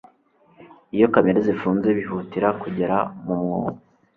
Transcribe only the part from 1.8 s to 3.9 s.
bihutira kugera mu mwobo